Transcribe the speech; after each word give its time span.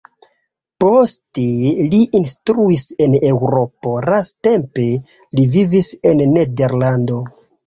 Poste 0.83 1.43
li 1.91 1.99
instruis 2.19 2.85
en 3.07 3.17
Eŭropo, 3.33 3.93
lastatempe 4.15 4.87
li 5.41 5.47
vivis 5.59 5.93
en 6.15 6.25
Nederlando. 6.35 7.21